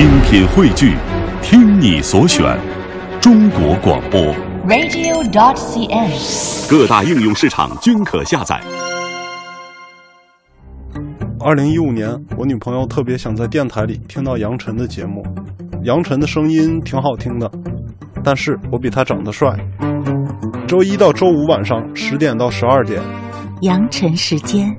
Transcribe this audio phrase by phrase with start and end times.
[0.00, 0.96] 精品汇聚，
[1.42, 2.58] 听你所选，
[3.20, 4.18] 中国广播。
[4.66, 6.70] radio.dot.cn，。
[6.70, 8.58] 各大应用市场均可下载。
[11.38, 15.22] 二零一五年，我女朋友特别想在电台里听到杨晨的节目，
[15.82, 17.50] 杨晨的声音挺好听的，
[18.24, 19.54] 但是我比他长得帅。
[20.66, 23.02] 周一到周五晚上十点到十二点，
[23.60, 24.74] 杨晨时间。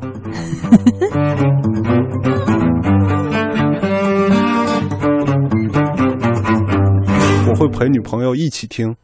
[7.62, 8.96] 会陪女朋友一起听。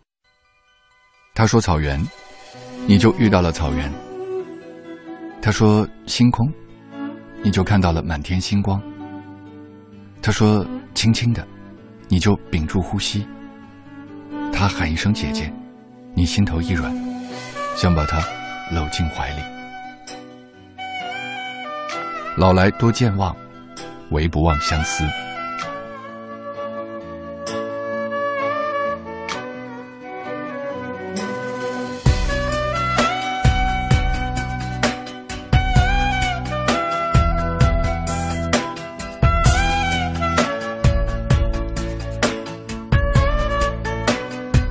[1.36, 2.04] 他说草原，
[2.88, 3.88] 你就遇到了草原；
[5.40, 6.52] 他说星空，
[7.44, 8.82] 你就看到了满天星光；
[10.24, 11.48] 他说轻轻的，
[12.08, 13.22] 你就屏住呼吸；
[14.52, 15.54] 他喊一声姐姐，
[16.16, 16.92] 你心头一软，
[17.76, 18.18] 想把他
[18.74, 19.42] 搂进怀里。
[22.36, 23.36] 老来多健忘，
[24.10, 25.04] 唯不忘相思。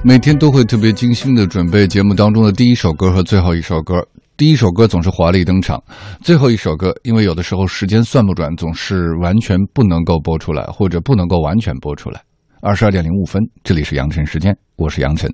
[0.06, 4.06] 每天都会特别精心的准备节目当中的第一首歌和最后一首歌。
[4.36, 5.82] 第一首歌总是华丽登场，
[6.22, 12.22] 最后一首歌因为有的时候时间算不准，总是完全不能够播出来，或者不能够完全播出来。
[12.62, 15.28] 二十二点零五分，这里是杨晨时间，我是杨晨。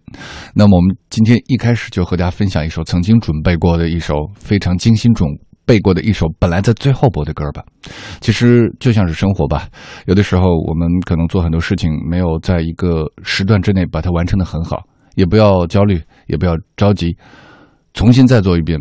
[0.55, 5.29] 那么我们今天一开始就和大家分享一首曾经准备过的一首非常精心准
[5.73, 7.65] 背过的一首本来在最后播的歌吧。
[8.21, 9.67] 其实就像是生活吧，
[10.05, 14.83] 有的时候我们可能做很多事情没有在一个时段之内把它完成的很好，
[15.15, 17.17] 也不要焦虑，也不要着急，
[17.95, 18.79] 重新再做一遍，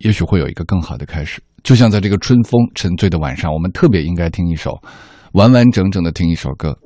[0.00, 1.40] 也许会有一个更好的开始。
[1.62, 4.78] 就像在这个春风沉醉的晚上，我们特别应该听一首，
[5.32, 6.76] 完完整整的听一首歌。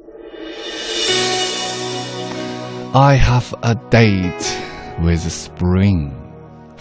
[2.93, 4.55] I have a date
[5.03, 6.30] with spring。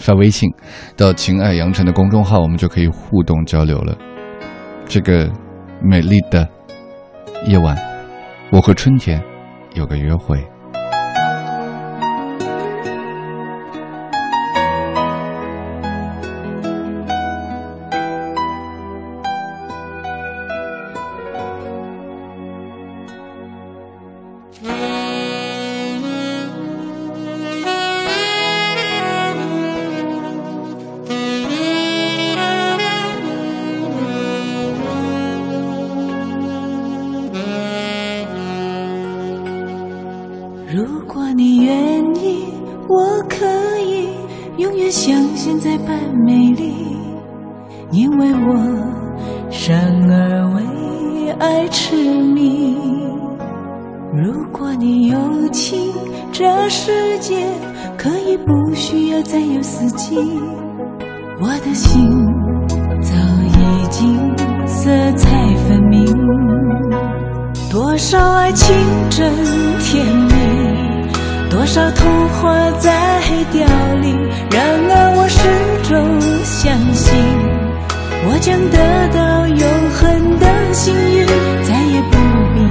[0.00, 0.50] 发微信
[0.96, 3.96] 到“情爱杨晨”的公众号，我们就可以互动交流了。
[4.86, 5.30] 这个
[5.82, 6.48] 美丽的
[7.46, 7.76] 夜晚，
[8.50, 9.22] 我和春天
[9.74, 10.42] 有个约会。
[42.92, 43.46] 我可
[43.78, 44.08] 以
[44.56, 45.96] 永远像现在般
[46.26, 46.74] 美丽，
[47.92, 49.72] 因为我生
[50.10, 52.76] 而为爱痴迷。
[54.12, 55.16] 如果你有
[55.50, 55.92] 情，
[56.32, 57.46] 这世界
[57.96, 60.18] 可以不需要再有四季，
[61.40, 62.10] 我的心
[63.00, 63.14] 早
[63.46, 64.36] 已经
[64.66, 66.04] 色彩分明。
[67.70, 68.76] 多少爱情
[69.10, 69.32] 真，
[71.60, 73.20] 多少童话在
[73.52, 73.60] 凋
[74.00, 74.16] 零。
[74.50, 75.38] 然而我始
[75.86, 77.12] 终相信，
[78.24, 78.78] 我将得
[79.12, 79.60] 到永
[79.90, 81.26] 恒的幸运，
[81.68, 82.16] 再也不
[82.54, 82.64] 必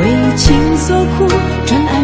[0.00, 0.02] 为
[0.36, 1.28] 情所苦，
[1.66, 2.02] 真爱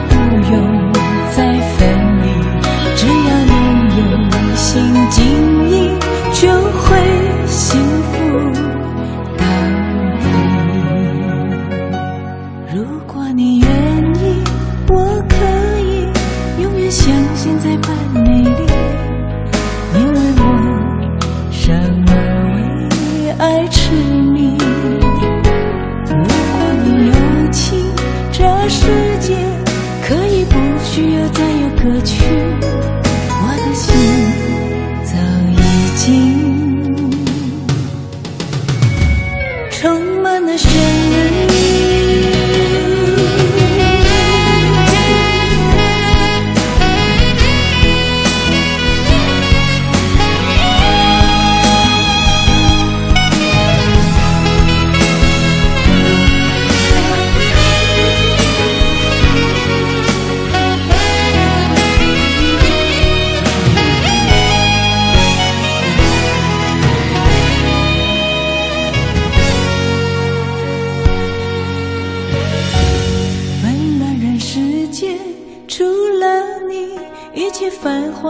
[31.82, 32.39] 歌曲，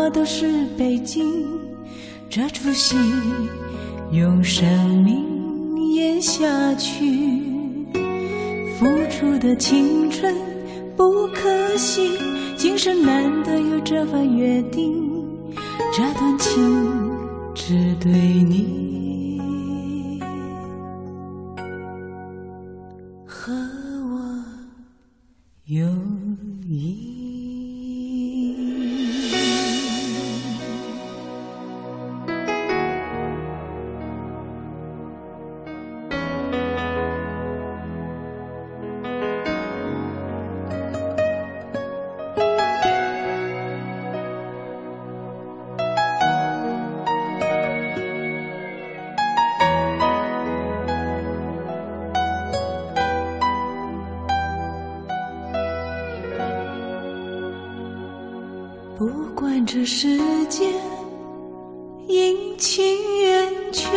[0.01, 1.47] 我都是背景。
[2.31, 2.97] 这出戏
[4.13, 4.67] 用生
[5.05, 7.43] 命演下去，
[8.79, 10.35] 付出的青春
[10.97, 12.17] 不可惜，
[12.57, 15.13] 今生难得有这份约定，
[15.93, 16.59] 这段情
[17.55, 20.19] 只对你
[23.27, 24.45] 和我
[25.67, 25.87] 有
[26.67, 27.30] 意。
[59.67, 60.67] 这世界
[62.09, 62.83] 阴晴
[63.23, 63.89] 圆缺，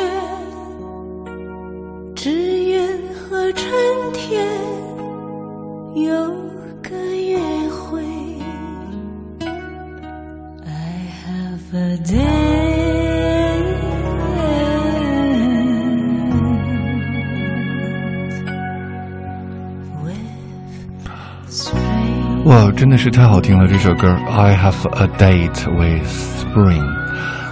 [2.14, 3.72] 只愿和春
[4.14, 4.46] 天
[5.96, 6.12] 有
[6.82, 7.40] 个约
[7.70, 8.04] 会。
[10.66, 12.63] I have a day.
[22.54, 23.68] 哇，真的是太好听了！
[23.68, 26.84] 这首歌《I Have a Date with Spring》，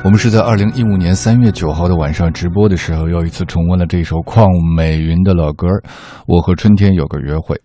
[0.04, 5.68] 我们是在二零一五年三月九号的晚上直播的时候，又一次重温了这首邝美云的老歌
[6.28, 7.56] 《我和春天有个约会》。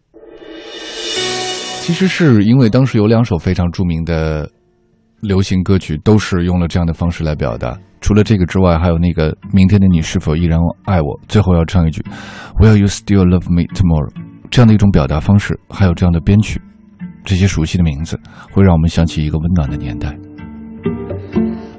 [1.83, 4.51] 其实是因为当时有两首非常著名的
[5.21, 7.79] 流行歌曲，都是用了这样的方式来表达。
[8.01, 12.03] 除了这个之外，还有那个《明天的你是否依然爱我》，最后要唱一句
[12.59, 14.11] “Will you still love me tomorrow”，
[14.51, 16.59] 这样的一种表达方式，还有这样的编曲。
[17.27, 18.19] 这些熟悉的名字，
[18.53, 20.17] 会让我们想起一个温暖的年代。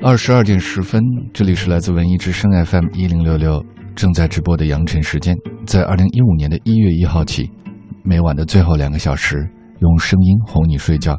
[0.01, 1.01] 二十二点十分，
[1.33, 3.63] 这里是来自文艺之声 FM 一零六六
[3.95, 5.35] 正在直播的扬晨时间，
[5.65, 7.49] 在二零一五年的一月一号起，
[8.03, 9.49] 每晚的最后两个小时，
[9.79, 11.17] 用声音哄你睡觉。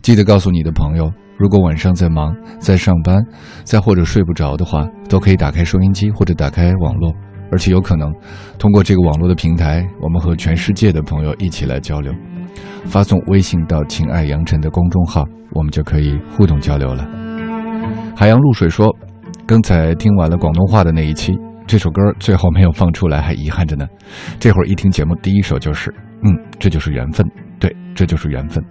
[0.00, 3.22] 记得告诉你的朋友，如果晚上在忙、在上班、
[3.62, 7.12] 在或者睡不着的话，都可以打开收音机或者打开网络，
[7.52, 8.10] 而且有可能
[8.58, 12.10] 通过这个网络的平台，我们和全世界的朋友一起来交流。
[12.84, 17.06] 发送微信到“情爱杨晨”的公众号，我们就可以互动交流了。
[18.16, 18.88] 海洋露水说
[19.46, 21.32] ：“刚才听完了广东话的那一期，
[21.66, 23.86] 这首歌最后没有放出来，还遗憾着呢。
[24.38, 25.92] 这会儿一听节目，第一首就是，
[26.22, 27.26] 嗯，这就是缘分。
[27.58, 28.64] 对，这就是缘分。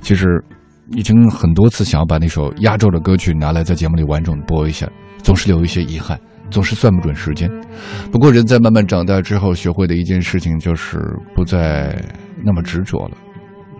[0.00, 0.42] 其实，
[0.90, 4.86] 已经很多次想要把那首压轴的歌曲拿来在节目里完整播一下，
[5.18, 6.18] 总是留一些遗憾，
[6.50, 7.50] 总是算不准时间。
[8.10, 10.98] 不过，人在慢慢长大之后，学会的一件事情就是
[11.34, 11.96] 不再
[12.44, 13.16] 那么执着了。”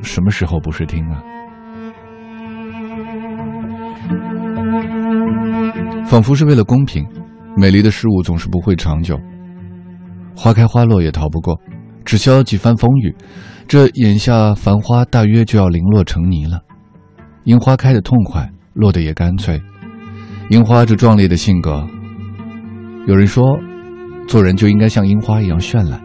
[0.03, 1.23] 什么时候不是听啊？
[6.05, 7.07] 仿佛是为了公平，
[7.57, 9.19] 美丽的事物总是不会长久。
[10.35, 11.59] 花开花落也逃不过，
[12.05, 13.15] 只消几番风雨。
[13.69, 16.61] 这眼下繁花大约就要零落成泥了。
[17.45, 19.63] 樱花开的痛快，落得也干脆。
[20.51, 21.87] 樱花这壮烈的性格，
[23.07, 23.45] 有人说，
[24.27, 26.02] 做人就应该像樱花一样绚烂，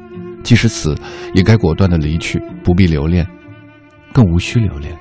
[0.48, 0.96] 即使死，
[1.34, 3.28] 也该果断的离去，不必留恋。
[4.14, 4.98] 更无需留恋。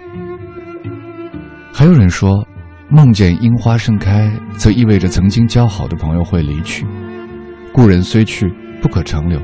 [1.72, 2.44] 还有人说，
[2.90, 6.84] 梦见樱花盛开，则意味着曾经交好的朋友会离去。
[7.72, 8.52] 故人虽去，
[8.82, 9.40] 不可长留。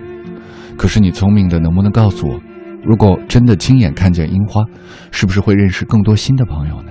[0.77, 2.41] 可是你聪明的，能不能告诉我，
[2.85, 4.61] 如果真的亲眼看见樱花，
[5.13, 6.91] 是不是会认识更多新的朋友呢？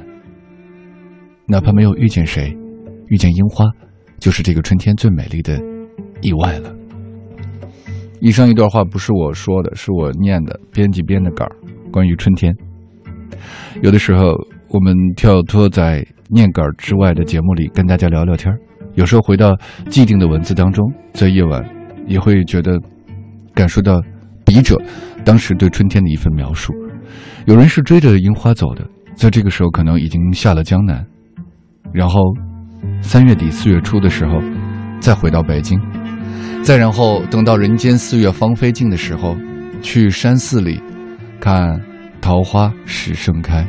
[1.48, 2.58] 哪怕没有遇见谁，
[3.08, 3.65] 遇见樱花，
[4.22, 5.62] 就是这个春天最美丽的
[6.22, 6.74] 意外了。
[8.22, 11.46] 以上一段话不是我说的，是我念的，编辑编的稿。
[11.92, 12.56] 关于春天，
[13.82, 14.36] 有的时候
[14.70, 18.56] 我们跳脱在念稿之外的节目里跟大家聊聊天
[18.94, 19.58] 有时候回到
[19.90, 21.62] 既定的文字当中，在夜晚
[22.06, 22.80] 也会觉得
[23.56, 24.00] 感受到
[24.46, 24.80] 笔者
[25.25, 26.72] 当时对春天的一份描述。
[27.48, 31.04] 有人是追着樱花走的，在这个时候可能已经下了江南，
[31.92, 32.22] 然后
[33.01, 34.40] 三月底四月初的时候
[35.00, 35.80] 再回到北京，
[36.63, 39.35] 再然后等到人间四月芳菲尽的时候，
[39.81, 40.81] 去山寺里。
[41.39, 41.81] 看
[42.21, 43.67] 桃花始盛开。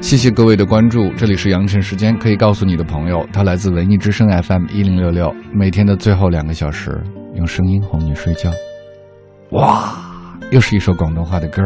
[0.00, 6.98] 谢谢各位的关注，这里是羊城时间，可以告诉你的朋友，它来自文艺之声 FM 一零六六，每天的最后两个小时，
[7.34, 8.50] 用声音哄你睡觉。
[9.50, 9.94] 哇，
[10.50, 11.62] 又是一首广东话的歌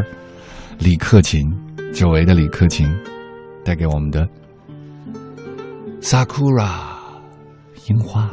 [0.81, 1.49] 李克勤，
[1.95, 2.91] 久违的李克勤，
[3.65, 4.27] 带给我们的
[6.01, 6.90] Sakura
[7.91, 8.31] 樱花。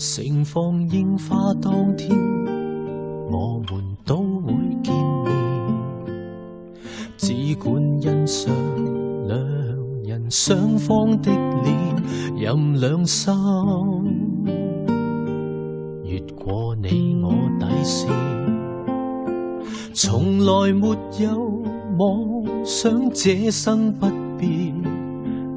[0.00, 2.10] 盛放樱花当天，
[3.30, 4.94] 我们都会见
[5.24, 5.34] 面。
[7.16, 8.54] 只管欣赏
[10.30, 11.30] 双方的
[11.62, 11.74] 脸，
[12.36, 13.34] 任两心
[16.04, 18.08] 越过你我底线。
[19.94, 21.62] 从来没有
[21.98, 24.06] 妄想这生不
[24.38, 24.74] 变，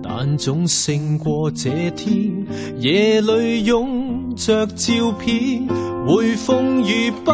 [0.01, 2.45] 但总胜过这天。
[2.79, 5.67] 夜里拥着照片，
[6.07, 7.31] 会风雨不，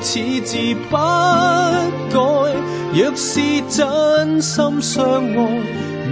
[0.00, 0.56] 此字
[0.90, 2.20] 不改。
[2.94, 5.60] 若是真心相爱，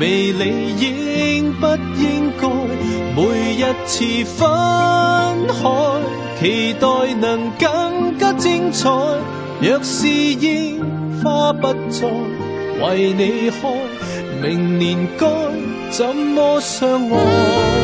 [0.00, 2.48] 未理应不应该
[3.14, 4.48] 每一次分
[5.46, 5.62] 开，
[6.40, 8.90] 期待能更加精彩。
[9.60, 10.80] 若是樱
[11.22, 12.08] 花不再
[12.84, 13.68] 为你开，
[14.42, 15.28] 明年该
[15.90, 17.81] 怎么相爱？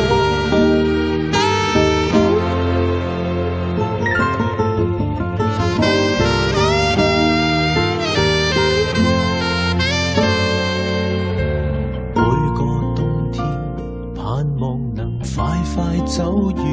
[16.19, 16.65] 快走远，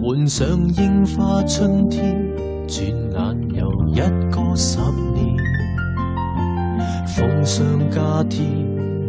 [0.00, 2.16] 换上樱花春天，
[2.68, 3.96] 转眼又一
[4.30, 4.78] 个十
[5.12, 5.36] 年。
[7.08, 8.46] 奉上假天，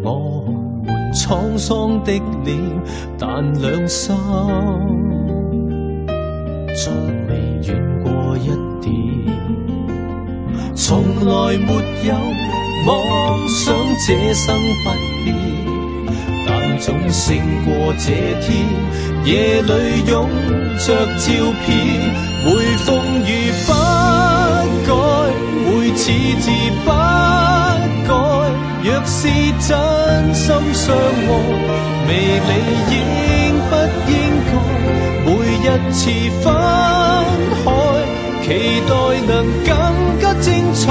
[0.04, 0.44] 我
[0.84, 2.12] 们沧桑的
[2.44, 2.58] 脸，
[3.20, 4.16] 但两心
[6.76, 6.92] 从
[7.28, 7.36] 未
[7.68, 8.48] 怨过一
[8.82, 8.92] 点。
[10.74, 11.72] 从来没
[12.08, 12.16] 有
[12.88, 13.76] 妄想
[14.08, 14.90] 这生不
[15.24, 15.36] 变，
[16.80, 18.48] 总胜过这天。
[19.26, 19.72] 夜里
[20.08, 20.30] 拥
[20.78, 20.86] 着
[21.18, 21.26] 照
[21.66, 21.68] 片，
[22.46, 22.48] 会
[22.86, 22.88] 风
[23.26, 23.30] 雨
[23.66, 23.70] 不
[24.88, 24.90] 改，
[25.66, 26.02] 会此
[26.40, 26.46] 字
[26.84, 26.88] 不
[28.08, 28.12] 改。
[28.82, 29.28] 若是
[29.60, 29.68] 真
[30.34, 31.30] 心相爱，
[32.08, 32.10] 未
[32.48, 32.52] 理
[32.92, 32.98] 应
[33.70, 33.72] 不
[34.10, 34.12] 应
[34.48, 34.52] 该
[35.26, 35.28] 每
[35.60, 36.00] 一次
[36.42, 36.46] 分
[37.64, 37.68] 开，
[38.42, 38.48] 期
[38.88, 38.90] 待
[39.28, 39.32] 能
[39.66, 39.70] 更
[40.22, 40.82] 加精彩。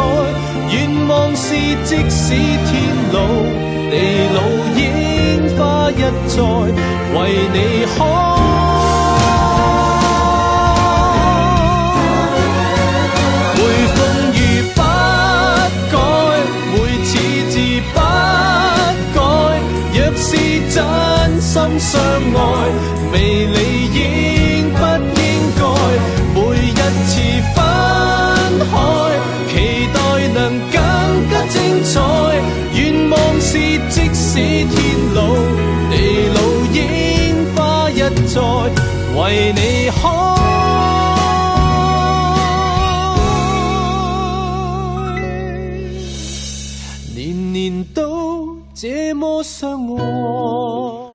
[0.71, 0.76] 愿
[1.09, 1.47] 望是
[1.85, 2.71] 即使天
[6.08, 6.36] 一再
[7.14, 7.16] 为
[7.52, 7.56] 你
[7.96, 7.98] 开。
[13.54, 13.58] 每
[13.94, 13.96] 风
[14.34, 14.36] 雨
[14.74, 14.78] 不
[15.92, 15.94] 改，
[16.72, 16.74] 会
[17.04, 17.10] 此
[17.50, 17.54] 字
[17.92, 17.96] 不
[19.14, 19.16] 改。
[19.94, 20.28] 若是
[20.70, 20.76] 真
[21.40, 22.36] 心相爱，
[23.12, 23.14] 未
[23.46, 23.56] 理
[23.92, 23.96] 应
[24.72, 24.76] 不
[25.20, 25.22] 应
[25.58, 25.60] 该
[26.34, 26.36] 每
[26.68, 26.72] 一
[27.06, 27.12] 次